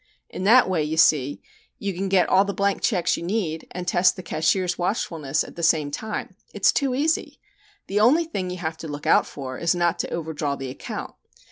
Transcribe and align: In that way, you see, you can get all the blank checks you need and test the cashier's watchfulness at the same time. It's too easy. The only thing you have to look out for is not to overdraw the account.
In 0.31 0.45
that 0.45 0.67
way, 0.67 0.83
you 0.83 0.97
see, 0.97 1.43
you 1.77 1.93
can 1.93 2.09
get 2.09 2.27
all 2.27 2.43
the 2.43 2.55
blank 2.55 2.81
checks 2.81 3.15
you 3.17 3.21
need 3.23 3.67
and 3.69 3.87
test 3.87 4.15
the 4.15 4.23
cashier's 4.23 4.75
watchfulness 4.75 5.43
at 5.43 5.55
the 5.55 5.61
same 5.61 5.91
time. 5.91 6.35
It's 6.55 6.73
too 6.73 6.95
easy. 6.95 7.39
The 7.85 7.99
only 7.99 8.23
thing 8.25 8.49
you 8.49 8.57
have 8.57 8.77
to 8.77 8.87
look 8.87 9.05
out 9.05 9.27
for 9.27 9.59
is 9.59 9.75
not 9.75 9.99
to 9.99 10.09
overdraw 10.11 10.55
the 10.55 10.71
account. 10.71 11.13